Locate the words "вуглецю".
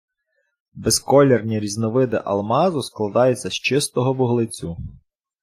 4.13-4.77